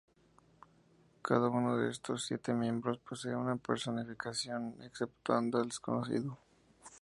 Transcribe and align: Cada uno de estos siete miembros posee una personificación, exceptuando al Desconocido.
Cada 1.21 1.49
uno 1.49 1.77
de 1.77 1.91
estos 1.91 2.25
siete 2.25 2.55
miembros 2.55 2.97
posee 3.07 3.35
una 3.35 3.57
personificación, 3.57 4.73
exceptuando 4.81 5.59
al 5.59 5.67
Desconocido. 5.67 6.39